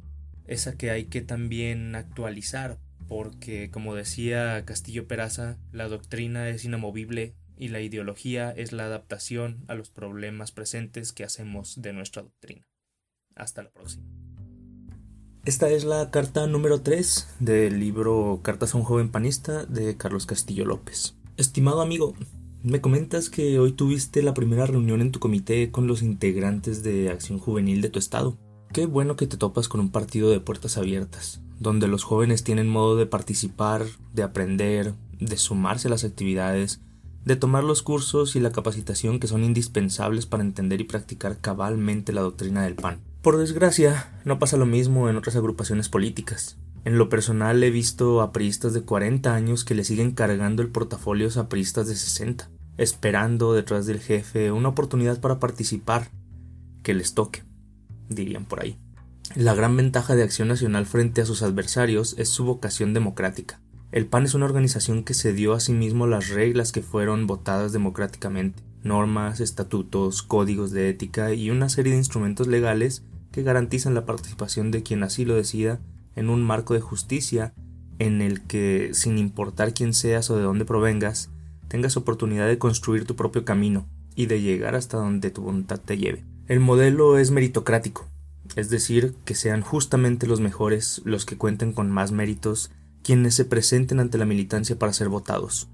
esa 0.51 0.77
que 0.77 0.91
hay 0.91 1.05
que 1.05 1.23
también 1.23 1.95
actualizar, 1.95 2.79
porque 3.09 3.71
como 3.71 3.95
decía 3.95 4.65
Castillo 4.67 5.07
Peraza, 5.07 5.59
la 5.73 5.89
doctrina 5.89 6.49
es 6.49 6.65
inamovible 6.65 7.35
y 7.57 7.69
la 7.69 7.81
ideología 7.81 8.51
es 8.51 8.73
la 8.73 8.85
adaptación 8.85 9.65
a 9.69 9.75
los 9.75 9.91
problemas 9.91 10.51
presentes 10.51 11.13
que 11.13 11.25
hacemos 11.25 11.81
de 11.81 11.93
nuestra 11.93 12.23
doctrina. 12.23 12.67
Hasta 13.37 13.63
la 13.63 13.71
próxima. 13.71 14.05
Esta 15.45 15.71
es 15.71 15.85
la 15.85 16.11
carta 16.11 16.47
número 16.47 16.81
3 16.83 17.37
del 17.39 17.79
libro 17.79 18.41
Cartas 18.43 18.75
a 18.75 18.79
un 18.79 18.85
joven 18.85 19.11
panista 19.11 19.65
de 19.65 19.97
Carlos 19.97 20.27
Castillo 20.27 20.65
López. 20.65 21.15
Estimado 21.37 21.81
amigo, 21.81 22.15
me 22.63 22.81
comentas 22.81 23.31
que 23.31 23.59
hoy 23.59 23.73
tuviste 23.73 24.23
la 24.23 24.35
primera 24.35 24.67
reunión 24.67 25.01
en 25.01 25.13
tu 25.13 25.21
comité 25.21 25.71
con 25.71 25.87
los 25.87 26.03
integrantes 26.03 26.83
de 26.83 27.09
Acción 27.11 27.39
Juvenil 27.39 27.81
de 27.81 27.89
tu 27.89 27.99
estado. 27.99 28.37
Qué 28.73 28.87
bueno 28.87 29.17
que 29.17 29.27
te 29.27 29.37
topas 29.37 29.67
con 29.67 29.81
un 29.81 29.91
partido 29.91 30.31
de 30.31 30.39
puertas 30.39 30.77
abiertas, 30.77 31.41
donde 31.59 31.89
los 31.89 32.05
jóvenes 32.05 32.45
tienen 32.45 32.69
modo 32.69 32.95
de 32.95 33.05
participar, 33.05 33.85
de 34.15 34.23
aprender, 34.23 34.95
de 35.19 35.37
sumarse 35.39 35.89
a 35.89 35.91
las 35.91 36.05
actividades, 36.05 36.81
de 37.25 37.35
tomar 37.35 37.65
los 37.65 37.83
cursos 37.83 38.37
y 38.37 38.41
la 38.41 38.53
capacitación 38.53 39.19
que 39.19 39.27
son 39.27 39.43
indispensables 39.43 40.27
para 40.27 40.45
entender 40.45 40.81
y 40.81 40.85
practicar 40.85 41.41
cabalmente 41.41 42.13
la 42.13 42.21
doctrina 42.21 42.63
del 42.63 42.77
PAN. 42.77 43.01
Por 43.23 43.39
desgracia, 43.39 44.09
no 44.25 44.39
pasa 44.39 44.57
lo 44.57 44.67
mismo 44.67 45.09
en 45.09 45.17
otras 45.17 45.35
agrupaciones 45.35 45.89
políticas. 45.89 46.57
En 46.85 46.97
lo 46.97 47.09
personal 47.09 47.61
he 47.65 47.71
visto 47.71 48.21
a 48.21 48.31
priistas 48.31 48.73
de 48.73 48.83
40 48.83 49.35
años 49.35 49.65
que 49.65 49.75
le 49.75 49.83
siguen 49.83 50.13
cargando 50.13 50.63
el 50.63 50.69
portafolio 50.69 51.29
a 51.37 51.49
priistas 51.49 51.89
de 51.89 51.97
60, 51.97 52.49
esperando 52.79 53.53
detrás 53.53 53.87
del 53.87 53.99
jefe 53.99 54.53
una 54.53 54.69
oportunidad 54.69 55.21
para 55.21 55.41
participar, 55.41 56.13
que 56.85 56.95
les 56.95 57.15
toque 57.15 57.50
dirían 58.11 58.45
por 58.45 58.63
ahí. 58.63 58.77
La 59.35 59.55
gran 59.55 59.77
ventaja 59.77 60.15
de 60.15 60.23
Acción 60.23 60.49
Nacional 60.49 60.85
frente 60.85 61.23
a 61.23 61.27
sus 61.27 61.43
adversarios 61.43 62.15
es 62.19 62.29
su 62.29 62.45
vocación 62.45 62.93
democrática. 62.93 63.61
El 63.93 64.07
PAN 64.07 64.25
es 64.25 64.35
una 64.35 64.45
organización 64.45 65.03
que 65.05 65.15
se 65.15 65.33
dio 65.33 65.53
a 65.53 65.61
sí 65.61 65.73
mismo 65.73 66.07
las 66.07 66.29
reglas 66.29 66.73
que 66.73 66.83
fueron 66.83 67.27
votadas 67.27 67.73
democráticamente. 67.73 68.63
normas, 68.83 69.41
estatutos, 69.41 70.23
códigos 70.23 70.71
de 70.71 70.89
ética 70.89 71.35
y 71.35 71.51
una 71.51 71.69
serie 71.69 71.93
de 71.93 71.99
instrumentos 71.99 72.47
legales 72.47 73.05
que 73.31 73.43
garantizan 73.43 73.95
la 73.95 74.07
participación 74.07 74.71
de 74.71 74.83
quien 74.83 75.03
así 75.03 75.27
lo 75.27 75.35
decida 75.35 75.81
en 76.17 76.31
un 76.31 76.43
marco 76.43 76.73
de 76.73 76.81
justicia 76.81 77.53
en 77.99 78.23
el 78.23 78.41
que, 78.41 78.91
sin 78.95 79.19
importar 79.19 79.75
quién 79.75 79.93
seas 79.93 80.31
o 80.31 80.37
de 80.37 80.45
dónde 80.45 80.65
provengas, 80.65 81.31
tengas 81.69 81.99
oportunidad 81.99 82.49
de 82.49 82.59
construir 82.59 83.05
tu 83.05 83.17
propio 83.17 83.45
camino 83.45 83.87
y 84.15 84.27
de 84.27 84.41
llegar 84.41 84.75
hasta 84.75 84.97
donde 84.97 85.31
tu 85.31 85.43
voluntad 85.43 85.79
te 85.79 85.99
lleve. 85.99 86.25
El 86.51 86.59
modelo 86.59 87.17
es 87.17 87.31
meritocrático, 87.31 88.09
es 88.57 88.71
decir, 88.71 89.15
que 89.25 89.37
sean 89.37 89.63
justamente 89.63 90.27
los 90.27 90.41
mejores 90.41 91.01
los 91.05 91.25
que 91.25 91.37
cuenten 91.39 91.73
con 91.73 91.93
más 91.93 92.11
méritos 92.11 92.73
quienes 93.05 93.37
se 93.37 93.45
presenten 93.45 94.01
ante 94.01 94.19
la 94.19 94.25
militancia 94.25 94.77
para 94.77 94.93
ser 94.93 95.09
votados. 95.09 95.69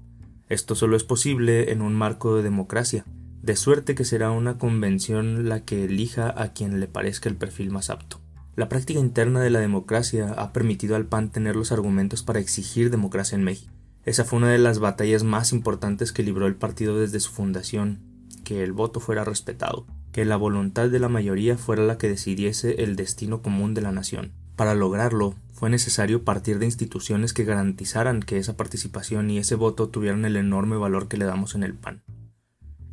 Esto 0.49 0.75
solo 0.75 0.95
es 0.95 1.03
posible 1.03 1.71
en 1.71 1.81
un 1.81 1.95
marco 1.95 2.35
de 2.35 2.43
democracia, 2.43 3.05
de 3.41 3.55
suerte 3.55 3.95
que 3.95 4.05
será 4.05 4.29
una 4.29 4.59
convención 4.59 5.49
la 5.49 5.61
que 5.61 5.85
elija 5.85 6.31
a 6.39 6.53
quien 6.53 6.79
le 6.79 6.87
parezca 6.87 7.27
el 7.27 7.37
perfil 7.37 7.71
más 7.71 7.89
apto. 7.89 8.19
La 8.55 8.69
práctica 8.69 8.99
interna 8.99 9.41
de 9.41 9.49
la 9.49 9.59
democracia 9.59 10.31
ha 10.37 10.53
permitido 10.53 10.95
al 10.95 11.07
PAN 11.07 11.31
tener 11.31 11.55
los 11.55 11.71
argumentos 11.71 12.21
para 12.21 12.37
exigir 12.37 12.91
democracia 12.91 13.35
en 13.35 13.43
México. 13.43 13.73
Esa 14.05 14.25
fue 14.25 14.37
una 14.37 14.51
de 14.51 14.59
las 14.59 14.77
batallas 14.77 15.23
más 15.23 15.53
importantes 15.53 16.11
que 16.11 16.21
libró 16.21 16.45
el 16.45 16.55
partido 16.55 16.99
desde 16.99 17.19
su 17.19 17.31
fundación, 17.31 17.97
que 18.43 18.63
el 18.63 18.73
voto 18.73 18.99
fuera 18.99 19.23
respetado, 19.23 19.87
que 20.17 20.25
la 20.25 20.35
voluntad 20.35 20.89
de 20.89 20.97
la 20.97 21.09
mayoría 21.09 21.59
fuera 21.59 21.83
la 21.83 21.99
que 21.99 22.09
decidiese 22.09 22.81
el 22.81 22.95
destino 22.95 23.43
común 23.43 23.75
de 23.75 23.83
la 23.83 23.91
nación. 23.91 24.31
Para 24.55 24.73
lograrlo, 24.73 25.35
fue 25.53 25.69
necesario 25.69 26.23
partir 26.23 26.57
de 26.57 26.65
instituciones 26.65 27.33
que 27.33 27.43
garantizaran 27.43 28.21
que 28.21 28.39
esa 28.39 28.57
participación 28.57 29.29
y 29.29 29.37
ese 29.37 29.53
voto 29.53 29.89
tuvieran 29.89 30.25
el 30.25 30.35
enorme 30.35 30.75
valor 30.75 31.07
que 31.07 31.17
le 31.17 31.25
damos 31.25 31.53
en 31.53 31.61
el 31.61 31.75
PAN. 31.75 32.01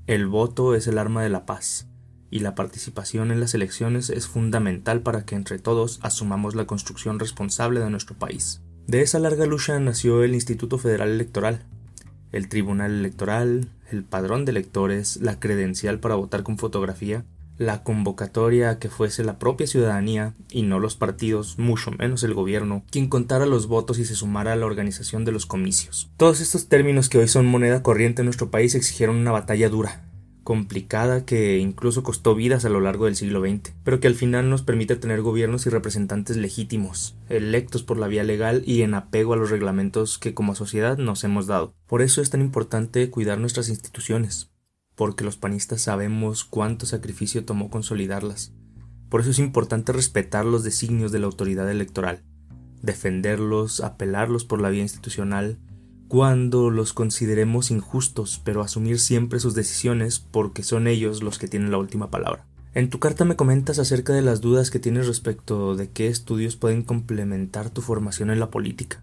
El 0.06 0.26
voto 0.26 0.74
es 0.74 0.86
el 0.86 0.98
arma 0.98 1.22
de 1.22 1.30
la 1.30 1.46
paz, 1.46 1.88
y 2.28 2.40
la 2.40 2.54
participación 2.54 3.30
en 3.30 3.40
las 3.40 3.54
elecciones 3.54 4.10
es 4.10 4.26
fundamental 4.26 5.00
para 5.00 5.24
que 5.24 5.34
entre 5.34 5.58
todos 5.58 6.00
asumamos 6.02 6.54
la 6.54 6.66
construcción 6.66 7.18
responsable 7.18 7.80
de 7.80 7.88
nuestro 7.88 8.14
país. 8.16 8.60
De 8.86 9.00
esa 9.00 9.18
larga 9.18 9.46
lucha 9.46 9.80
nació 9.80 10.24
el 10.24 10.34
Instituto 10.34 10.76
Federal 10.76 11.08
Electoral, 11.08 11.64
el 12.34 12.48
Tribunal 12.48 12.90
Electoral, 12.90 13.68
el 13.92 14.02
padrón 14.02 14.44
de 14.44 14.50
electores, 14.50 15.18
la 15.18 15.38
credencial 15.38 16.00
para 16.00 16.16
votar 16.16 16.42
con 16.42 16.58
fotografía, 16.58 17.24
la 17.58 17.84
convocatoria 17.84 18.70
a 18.70 18.78
que 18.80 18.88
fuese 18.88 19.22
la 19.22 19.38
propia 19.38 19.68
ciudadanía 19.68 20.34
y 20.50 20.62
no 20.62 20.80
los 20.80 20.96
partidos, 20.96 21.58
mucho 21.60 21.92
menos 21.92 22.24
el 22.24 22.34
gobierno, 22.34 22.82
quien 22.90 23.08
contara 23.08 23.46
los 23.46 23.68
votos 23.68 24.00
y 24.00 24.04
se 24.04 24.16
sumara 24.16 24.52
a 24.52 24.56
la 24.56 24.66
organización 24.66 25.24
de 25.24 25.30
los 25.30 25.46
comicios. 25.46 26.10
Todos 26.16 26.40
estos 26.40 26.66
términos 26.66 27.08
que 27.08 27.18
hoy 27.18 27.28
son 27.28 27.46
moneda 27.46 27.84
corriente 27.84 28.22
en 28.22 28.26
nuestro 28.26 28.50
país 28.50 28.74
exigieron 28.74 29.16
una 29.16 29.30
batalla 29.30 29.68
dura, 29.68 30.02
complicada 30.44 31.24
que 31.24 31.58
incluso 31.58 32.02
costó 32.02 32.34
vidas 32.34 32.64
a 32.64 32.68
lo 32.68 32.80
largo 32.80 33.06
del 33.06 33.16
siglo 33.16 33.40
XX, 33.40 33.72
pero 33.82 33.98
que 33.98 34.06
al 34.06 34.14
final 34.14 34.50
nos 34.50 34.62
permite 34.62 34.94
tener 34.94 35.22
gobiernos 35.22 35.66
y 35.66 35.70
representantes 35.70 36.36
legítimos, 36.36 37.16
electos 37.28 37.82
por 37.82 37.98
la 37.98 38.06
vía 38.06 38.22
legal 38.22 38.62
y 38.66 38.82
en 38.82 38.94
apego 38.94 39.32
a 39.32 39.36
los 39.36 39.50
reglamentos 39.50 40.18
que 40.18 40.34
como 40.34 40.54
sociedad 40.54 40.98
nos 40.98 41.24
hemos 41.24 41.46
dado. 41.46 41.74
Por 41.86 42.02
eso 42.02 42.20
es 42.20 42.30
tan 42.30 42.42
importante 42.42 43.10
cuidar 43.10 43.38
nuestras 43.38 43.70
instituciones, 43.70 44.52
porque 44.94 45.24
los 45.24 45.36
panistas 45.36 45.80
sabemos 45.80 46.44
cuánto 46.44 46.86
sacrificio 46.86 47.44
tomó 47.44 47.70
consolidarlas. 47.70 48.52
Por 49.08 49.22
eso 49.22 49.30
es 49.30 49.38
importante 49.38 49.92
respetar 49.92 50.44
los 50.44 50.62
designios 50.62 51.10
de 51.10 51.20
la 51.20 51.26
autoridad 51.26 51.70
electoral, 51.70 52.22
defenderlos, 52.82 53.80
apelarlos 53.80 54.44
por 54.44 54.60
la 54.60 54.68
vía 54.68 54.82
institucional, 54.82 55.58
cuando 56.14 56.70
los 56.70 56.92
consideremos 56.92 57.72
injustos, 57.72 58.40
pero 58.44 58.62
asumir 58.62 59.00
siempre 59.00 59.40
sus 59.40 59.56
decisiones 59.56 60.20
porque 60.20 60.62
son 60.62 60.86
ellos 60.86 61.24
los 61.24 61.40
que 61.40 61.48
tienen 61.48 61.72
la 61.72 61.78
última 61.78 62.08
palabra. 62.08 62.46
En 62.72 62.88
tu 62.88 63.00
carta 63.00 63.24
me 63.24 63.34
comentas 63.34 63.80
acerca 63.80 64.12
de 64.12 64.22
las 64.22 64.40
dudas 64.40 64.70
que 64.70 64.78
tienes 64.78 65.08
respecto 65.08 65.74
de 65.74 65.90
qué 65.90 66.06
estudios 66.06 66.54
pueden 66.54 66.84
complementar 66.84 67.70
tu 67.70 67.80
formación 67.80 68.30
en 68.30 68.38
la 68.38 68.52
política. 68.52 69.02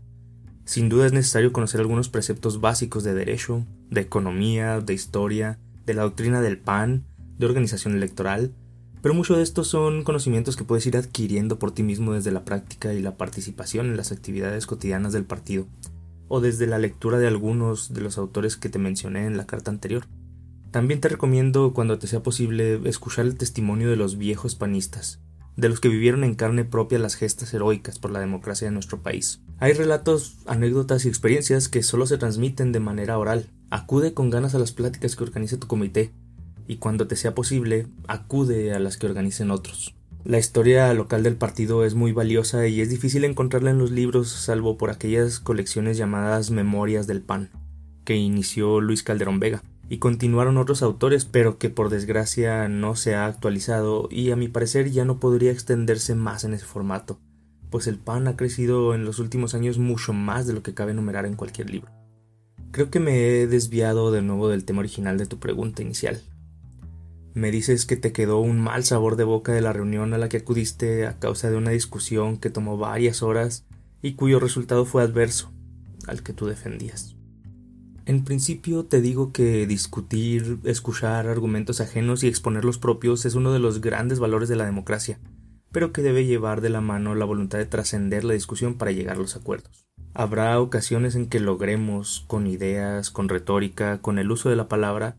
Sin 0.63 0.87
duda 0.87 1.05
es 1.05 1.11
necesario 1.11 1.51
conocer 1.51 1.81
algunos 1.81 2.07
preceptos 2.07 2.61
básicos 2.61 3.03
de 3.03 3.13
derecho, 3.13 3.65
de 3.89 3.99
economía, 3.99 4.79
de 4.79 4.93
historia, 4.93 5.59
de 5.85 5.93
la 5.93 6.03
doctrina 6.03 6.39
del 6.39 6.59
PAN, 6.59 7.03
de 7.37 7.45
organización 7.45 7.93
electoral, 7.93 8.53
pero 9.01 9.15
muchos 9.15 9.35
de 9.35 9.43
estos 9.43 9.67
son 9.67 10.05
conocimientos 10.05 10.55
que 10.55 10.63
puedes 10.63 10.85
ir 10.85 10.95
adquiriendo 10.95 11.59
por 11.59 11.73
ti 11.73 11.83
mismo 11.83 12.13
desde 12.13 12.31
la 12.31 12.45
práctica 12.45 12.93
y 12.93 13.01
la 13.01 13.17
participación 13.17 13.87
en 13.87 13.97
las 13.97 14.13
actividades 14.13 14.65
cotidianas 14.65 15.11
del 15.11 15.25
partido, 15.25 15.67
o 16.31 16.41
desde 16.41 16.67
la 16.67 16.79
lectura 16.79 17.19
de 17.19 17.27
algunos 17.27 17.93
de 17.93 18.01
los 18.01 18.17
autores 18.17 18.57
que 18.57 18.69
te 18.69 18.79
mencioné 18.79 19.25
en 19.25 19.37
la 19.37 19.45
carta 19.45 19.69
anterior. 19.69 20.05
También 20.71 21.01
te 21.01 21.09
recomiendo, 21.09 21.73
cuando 21.73 21.99
te 21.99 22.07
sea 22.07 22.23
posible, 22.23 22.79
escuchar 22.85 23.25
el 23.25 23.35
testimonio 23.35 23.89
de 23.89 23.97
los 23.97 24.17
viejos 24.17 24.55
panistas, 24.55 25.19
de 25.57 25.69
los 25.69 25.79
que 25.79 25.89
vivieron 25.89 26.23
en 26.23 26.35
carne 26.35 26.63
propia 26.63 26.99
las 26.99 27.15
gestas 27.15 27.53
heroicas 27.53 27.99
por 27.99 28.11
la 28.11 28.19
democracia 28.19 28.67
de 28.67 28.73
nuestro 28.73 29.01
país. 29.01 29.41
Hay 29.59 29.73
relatos, 29.73 30.37
anécdotas 30.45 31.05
y 31.05 31.09
experiencias 31.09 31.67
que 31.67 31.83
solo 31.83 32.07
se 32.07 32.17
transmiten 32.17 32.71
de 32.71 32.79
manera 32.79 33.19
oral, 33.19 33.49
Acude 33.71 34.13
con 34.13 34.29
ganas 34.29 34.53
a 34.53 34.59
las 34.59 34.73
pláticas 34.73 35.15
que 35.15 35.23
organice 35.23 35.55
tu 35.55 35.65
comité 35.65 36.11
y 36.67 36.75
cuando 36.75 37.07
te 37.07 37.15
sea 37.15 37.33
posible, 37.33 37.87
acude 38.05 38.73
a 38.73 38.79
las 38.79 38.97
que 38.97 39.07
organicen 39.07 39.49
otros. 39.49 39.95
La 40.23 40.37
historia 40.37 40.93
local 40.93 41.23
del 41.23 41.35
partido 41.35 41.83
es 41.83 41.95
muy 41.95 42.11
valiosa 42.11 42.67
y 42.67 42.81
es 42.81 42.91
difícil 42.91 43.23
encontrarla 43.23 43.71
en 43.71 43.79
los 43.79 43.89
libros 43.89 44.29
salvo 44.29 44.77
por 44.77 44.91
aquellas 44.91 45.39
colecciones 45.39 45.97
llamadas 45.97 46.51
Memorias 46.51 47.07
del 47.07 47.21
PAN, 47.21 47.49
que 48.05 48.17
inició 48.17 48.81
Luis 48.81 49.01
Calderón 49.01 49.39
Vega, 49.39 49.63
y 49.89 49.97
continuaron 49.97 50.57
otros 50.57 50.83
autores, 50.83 51.25
pero 51.25 51.57
que 51.57 51.71
por 51.71 51.89
desgracia 51.89 52.69
no 52.69 52.95
se 52.95 53.15
ha 53.15 53.25
actualizado 53.25 54.07
y 54.11 54.29
a 54.29 54.35
mi 54.35 54.47
parecer 54.47 54.91
ya 54.91 55.05
no 55.05 55.19
podría 55.19 55.51
extenderse 55.51 56.13
más 56.13 56.43
en 56.43 56.53
ese 56.53 56.65
formato, 56.65 57.17
pues 57.71 57.87
el 57.87 57.97
PAN 57.97 58.27
ha 58.27 58.37
crecido 58.37 58.93
en 58.93 59.05
los 59.05 59.17
últimos 59.17 59.55
años 59.55 59.79
mucho 59.79 60.13
más 60.13 60.45
de 60.45 60.53
lo 60.53 60.61
que 60.61 60.75
cabe 60.75 60.91
enumerar 60.91 61.25
en 61.25 61.35
cualquier 61.35 61.71
libro. 61.71 61.91
Creo 62.69 62.91
que 62.91 62.99
me 62.99 63.25
he 63.25 63.47
desviado 63.47 64.11
de 64.11 64.21
nuevo 64.21 64.49
del 64.49 64.65
tema 64.65 64.79
original 64.81 65.17
de 65.17 65.25
tu 65.25 65.39
pregunta 65.39 65.81
inicial. 65.81 66.21
Me 67.33 67.51
dices 67.51 67.85
que 67.85 67.95
te 67.95 68.11
quedó 68.11 68.39
un 68.39 68.59
mal 68.59 68.83
sabor 68.83 69.15
de 69.15 69.23
boca 69.23 69.53
de 69.53 69.61
la 69.61 69.71
reunión 69.71 70.13
a 70.13 70.17
la 70.17 70.27
que 70.27 70.37
acudiste 70.37 71.07
a 71.07 71.17
causa 71.17 71.49
de 71.49 71.55
una 71.55 71.71
discusión 71.71 72.37
que 72.37 72.49
tomó 72.49 72.77
varias 72.77 73.23
horas 73.23 73.65
y 74.01 74.13
cuyo 74.13 74.39
resultado 74.39 74.85
fue 74.85 75.03
adverso 75.03 75.51
al 76.07 76.23
que 76.23 76.33
tú 76.33 76.47
defendías. 76.47 77.15
En 78.05 78.25
principio 78.25 78.83
te 78.83 78.99
digo 78.99 79.31
que 79.31 79.65
discutir, 79.67 80.59
escuchar 80.65 81.27
argumentos 81.27 81.79
ajenos 81.79 82.23
y 82.23 82.27
exponer 82.27 82.65
los 82.65 82.77
propios 82.77 83.25
es 83.25 83.35
uno 83.35 83.53
de 83.53 83.59
los 83.59 83.79
grandes 83.79 84.19
valores 84.19 84.49
de 84.49 84.55
la 84.55 84.65
democracia, 84.65 85.19
pero 85.71 85.93
que 85.93 86.01
debe 86.01 86.25
llevar 86.25 86.59
de 86.59 86.69
la 86.69 86.81
mano 86.81 87.15
la 87.15 87.25
voluntad 87.25 87.59
de 87.59 87.65
trascender 87.65 88.23
la 88.25 88.33
discusión 88.33 88.73
para 88.73 88.91
llegar 88.91 89.15
a 89.15 89.19
los 89.19 89.35
acuerdos. 89.35 89.85
Habrá 90.13 90.59
ocasiones 90.59 91.15
en 91.15 91.27
que 91.27 91.39
logremos, 91.39 92.25
con 92.27 92.47
ideas, 92.47 93.11
con 93.11 93.29
retórica, 93.29 94.01
con 94.01 94.19
el 94.19 94.31
uso 94.31 94.49
de 94.49 94.57
la 94.57 94.67
palabra, 94.67 95.15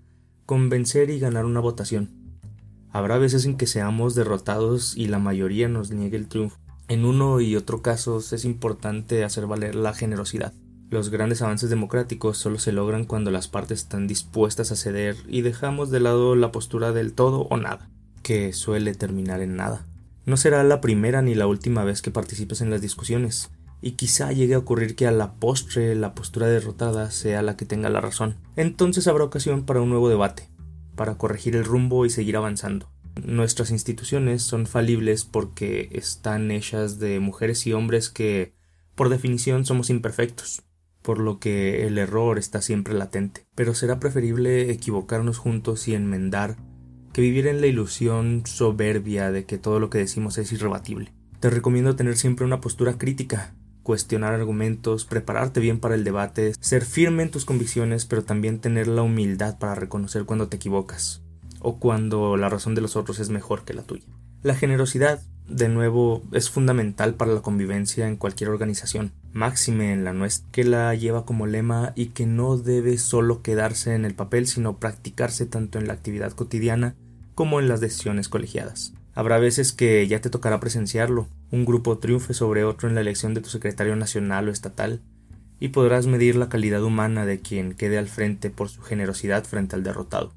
convencer 0.52 1.08
y 1.08 1.18
ganar 1.18 1.46
una 1.46 1.60
votación. 1.60 2.10
Habrá 2.90 3.16
veces 3.16 3.46
en 3.46 3.56
que 3.56 3.66
seamos 3.66 4.14
derrotados 4.14 4.94
y 4.98 5.06
la 5.06 5.18
mayoría 5.18 5.66
nos 5.66 5.92
niegue 5.92 6.18
el 6.18 6.28
triunfo. 6.28 6.58
En 6.88 7.06
uno 7.06 7.40
y 7.40 7.56
otro 7.56 7.80
caso 7.80 8.18
es 8.18 8.44
importante 8.44 9.24
hacer 9.24 9.46
valer 9.46 9.74
la 9.74 9.94
generosidad. 9.94 10.52
Los 10.90 11.08
grandes 11.08 11.40
avances 11.40 11.70
democráticos 11.70 12.36
solo 12.36 12.58
se 12.58 12.70
logran 12.70 13.06
cuando 13.06 13.30
las 13.30 13.48
partes 13.48 13.78
están 13.78 14.06
dispuestas 14.06 14.70
a 14.72 14.76
ceder 14.76 15.16
y 15.26 15.40
dejamos 15.40 15.90
de 15.90 16.00
lado 16.00 16.36
la 16.36 16.52
postura 16.52 16.92
del 16.92 17.14
todo 17.14 17.46
o 17.48 17.56
nada, 17.56 17.88
que 18.22 18.52
suele 18.52 18.94
terminar 18.94 19.40
en 19.40 19.56
nada. 19.56 19.86
No 20.26 20.36
será 20.36 20.62
la 20.64 20.82
primera 20.82 21.22
ni 21.22 21.34
la 21.34 21.46
última 21.46 21.82
vez 21.82 22.02
que 22.02 22.10
participes 22.10 22.60
en 22.60 22.68
las 22.68 22.82
discusiones 22.82 23.48
y 23.82 23.92
quizá 23.92 24.32
llegue 24.32 24.54
a 24.54 24.58
ocurrir 24.58 24.94
que 24.94 25.06
a 25.06 25.12
la 25.12 25.34
postre 25.34 25.94
la 25.96 26.14
postura 26.14 26.46
derrotada 26.46 27.10
sea 27.10 27.42
la 27.42 27.56
que 27.56 27.66
tenga 27.66 27.90
la 27.90 28.00
razón. 28.00 28.36
Entonces 28.56 29.08
habrá 29.08 29.24
ocasión 29.24 29.66
para 29.66 29.82
un 29.82 29.90
nuevo 29.90 30.08
debate, 30.08 30.48
para 30.94 31.18
corregir 31.18 31.56
el 31.56 31.64
rumbo 31.64 32.06
y 32.06 32.10
seguir 32.10 32.36
avanzando. 32.36 32.88
Nuestras 33.22 33.70
instituciones 33.70 34.42
son 34.42 34.66
falibles 34.66 35.24
porque 35.24 35.90
están 35.92 36.50
hechas 36.50 36.98
de 36.98 37.20
mujeres 37.20 37.66
y 37.66 37.72
hombres 37.72 38.08
que, 38.08 38.54
por 38.94 39.10
definición, 39.10 39.66
somos 39.66 39.90
imperfectos, 39.90 40.62
por 41.02 41.18
lo 41.18 41.38
que 41.38 41.86
el 41.86 41.98
error 41.98 42.38
está 42.38 42.62
siempre 42.62 42.94
latente. 42.94 43.46
Pero 43.54 43.74
será 43.74 44.00
preferible 44.00 44.70
equivocarnos 44.70 45.38
juntos 45.38 45.88
y 45.88 45.94
enmendar 45.94 46.56
que 47.12 47.20
vivir 47.20 47.46
en 47.48 47.60
la 47.60 47.66
ilusión 47.66 48.44
soberbia 48.46 49.30
de 49.30 49.44
que 49.44 49.58
todo 49.58 49.78
lo 49.80 49.90
que 49.90 49.98
decimos 49.98 50.38
es 50.38 50.50
irrebatible. 50.52 51.12
Te 51.40 51.50
recomiendo 51.50 51.96
tener 51.96 52.16
siempre 52.16 52.46
una 52.46 52.60
postura 52.60 52.96
crítica, 52.96 53.54
cuestionar 53.82 54.34
argumentos, 54.34 55.04
prepararte 55.04 55.60
bien 55.60 55.80
para 55.80 55.94
el 55.94 56.04
debate, 56.04 56.54
ser 56.60 56.84
firme 56.84 57.22
en 57.22 57.30
tus 57.30 57.44
convicciones, 57.44 58.06
pero 58.06 58.24
también 58.24 58.58
tener 58.60 58.88
la 58.88 59.02
humildad 59.02 59.58
para 59.58 59.74
reconocer 59.74 60.24
cuando 60.24 60.48
te 60.48 60.56
equivocas 60.56 61.22
o 61.60 61.78
cuando 61.78 62.36
la 62.36 62.48
razón 62.48 62.74
de 62.74 62.80
los 62.80 62.96
otros 62.96 63.18
es 63.18 63.28
mejor 63.28 63.64
que 63.64 63.74
la 63.74 63.82
tuya. 63.82 64.06
La 64.42 64.54
generosidad 64.54 65.22
de 65.48 65.68
nuevo, 65.68 66.22
es 66.32 66.50
fundamental 66.50 67.14
para 67.14 67.32
la 67.32 67.40
convivencia 67.40 68.08
en 68.08 68.16
cualquier 68.16 68.50
organización, 68.50 69.12
máxime 69.32 69.92
en 69.92 70.04
la 70.04 70.12
nuestra, 70.12 70.48
que 70.52 70.64
la 70.64 70.94
lleva 70.94 71.24
como 71.24 71.46
lema 71.46 71.92
y 71.94 72.06
que 72.06 72.26
no 72.26 72.56
debe 72.56 72.98
solo 72.98 73.42
quedarse 73.42 73.94
en 73.94 74.04
el 74.04 74.14
papel, 74.14 74.46
sino 74.46 74.78
practicarse 74.78 75.46
tanto 75.46 75.78
en 75.78 75.86
la 75.86 75.94
actividad 75.94 76.32
cotidiana 76.32 76.94
como 77.34 77.60
en 77.60 77.68
las 77.68 77.80
decisiones 77.80 78.28
colegiadas. 78.28 78.92
Habrá 79.14 79.38
veces 79.38 79.72
que 79.72 80.06
ya 80.06 80.20
te 80.20 80.30
tocará 80.30 80.58
presenciarlo, 80.60 81.28
un 81.52 81.66
grupo 81.66 81.98
triunfe 81.98 82.34
sobre 82.34 82.64
otro 82.64 82.88
en 82.88 82.94
la 82.94 83.02
elección 83.02 83.34
de 83.34 83.42
tu 83.42 83.50
secretario 83.50 83.94
nacional 83.94 84.48
o 84.48 84.50
estatal, 84.50 85.00
y 85.60 85.68
podrás 85.68 86.08
medir 86.08 86.34
la 86.34 86.48
calidad 86.48 86.82
humana 86.82 87.24
de 87.24 87.40
quien 87.40 87.74
quede 87.74 87.98
al 87.98 88.08
frente 88.08 88.50
por 88.50 88.68
su 88.68 88.80
generosidad 88.82 89.44
frente 89.44 89.76
al 89.76 89.84
derrotado. 89.84 90.32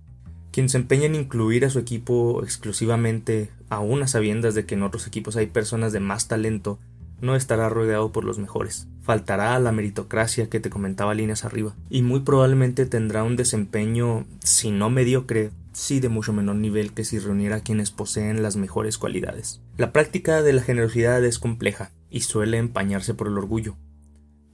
Quien 0.52 0.70
se 0.70 0.78
empeña 0.78 1.06
en 1.06 1.16
incluir 1.16 1.66
a 1.66 1.70
su 1.70 1.80
equipo 1.80 2.44
exclusivamente, 2.44 3.50
aún 3.70 4.04
a 4.04 4.08
sabiendas 4.08 4.54
de 4.56 4.66
que 4.66 4.76
en 4.76 4.84
otros 4.84 5.08
equipos 5.08 5.36
hay 5.36 5.48
personas 5.48 5.94
de 5.94 6.02
más 6.02 6.28
talento, 6.28 6.80
no 7.22 7.36
estará 7.36 7.70
rodeado 7.70 8.12
por 8.12 8.26
los 8.26 8.38
mejores. 8.38 8.88
Faltará 9.02 9.56
a 9.56 9.60
la 9.60 9.72
meritocracia 9.72 10.50
que 10.50 10.60
te 10.60 10.70
comentaba 10.70 11.16
líneas 11.16 11.46
arriba, 11.46 11.76
y 11.90 12.02
muy 12.02 12.20
probablemente 12.20 12.86
tendrá 12.86 13.24
un 13.24 13.38
desempeño, 13.38 14.26
si 14.44 14.70
no 14.70 14.90
mediocre, 14.90 15.52
sí 15.72 16.02
de 16.02 16.10
mucho 16.10 16.34
menor 16.34 16.58
nivel 16.58 16.94
que 16.94 17.06
si 17.06 17.20
reuniera 17.20 17.58
a 17.58 17.62
quienes 17.62 17.90
poseen 17.92 18.44
las 18.44 18.58
mejores 18.58 18.98
cualidades. 18.98 19.62
La 19.78 19.92
práctica 19.92 20.42
de 20.42 20.54
la 20.54 20.62
generosidad 20.62 21.22
es 21.26 21.38
compleja 21.38 21.92
y 22.10 22.22
suele 22.22 22.58
empañarse 22.58 23.14
por 23.14 23.28
el 23.28 23.38
orgullo. 23.38 23.76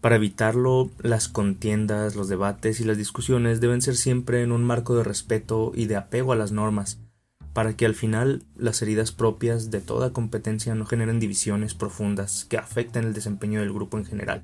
Para 0.01 0.15
evitarlo, 0.15 0.89
las 0.97 1.27
contiendas, 1.27 2.15
los 2.15 2.27
debates 2.27 2.79
y 2.79 2.85
las 2.85 2.97
discusiones 2.97 3.61
deben 3.61 3.83
ser 3.83 3.97
siempre 3.97 4.41
en 4.41 4.51
un 4.51 4.63
marco 4.63 4.95
de 4.95 5.03
respeto 5.03 5.73
y 5.75 5.85
de 5.85 5.95
apego 5.95 6.33
a 6.33 6.35
las 6.35 6.51
normas, 6.51 6.99
para 7.53 7.77
que 7.77 7.85
al 7.85 7.93
final 7.93 8.45
las 8.55 8.81
heridas 8.81 9.11
propias 9.11 9.69
de 9.69 9.79
toda 9.79 10.11
competencia 10.11 10.73
no 10.73 10.87
generen 10.87 11.19
divisiones 11.19 11.75
profundas 11.75 12.45
que 12.45 12.57
afecten 12.57 13.03
el 13.03 13.13
desempeño 13.13 13.59
del 13.59 13.73
grupo 13.73 13.99
en 13.99 14.05
general. 14.05 14.43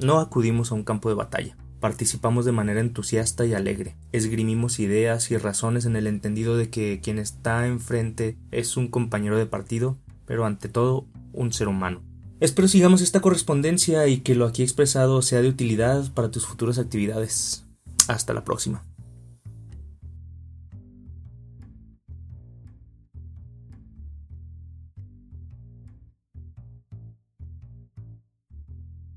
No 0.00 0.20
acudimos 0.20 0.70
a 0.70 0.74
un 0.74 0.84
campo 0.84 1.08
de 1.08 1.14
batalla, 1.14 1.56
participamos 1.80 2.44
de 2.44 2.52
manera 2.52 2.80
entusiasta 2.80 3.46
y 3.46 3.54
alegre, 3.54 3.96
esgrimimos 4.12 4.80
ideas 4.80 5.30
y 5.30 5.38
razones 5.38 5.86
en 5.86 5.96
el 5.96 6.06
entendido 6.06 6.58
de 6.58 6.68
que 6.68 7.00
quien 7.02 7.18
está 7.18 7.66
enfrente 7.66 8.36
es 8.50 8.76
un 8.76 8.88
compañero 8.88 9.38
de 9.38 9.46
partido, 9.46 9.96
pero 10.30 10.46
ante 10.46 10.68
todo 10.68 11.08
un 11.32 11.52
ser 11.52 11.66
humano. 11.66 12.02
Espero 12.38 12.68
sigamos 12.68 13.02
esta 13.02 13.20
correspondencia 13.20 14.06
y 14.06 14.18
que 14.18 14.36
lo 14.36 14.46
aquí 14.46 14.62
expresado 14.62 15.22
sea 15.22 15.42
de 15.42 15.48
utilidad 15.48 16.14
para 16.14 16.30
tus 16.30 16.46
futuras 16.46 16.78
actividades. 16.78 17.66
Hasta 18.06 18.32
la 18.32 18.44
próxima. 18.44 18.84